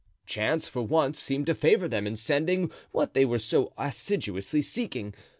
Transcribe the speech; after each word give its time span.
Chance 0.25 0.67
for 0.67 0.81
once 0.81 1.19
seemed 1.19 1.45
to 1.45 1.53
favor 1.53 1.87
them 1.87 2.07
in 2.07 2.17
sending 2.17 2.71
what 2.91 3.13
they 3.13 3.23
were 3.23 3.37
so 3.37 3.71
assiduously 3.77 4.63
seeking. 4.63 5.13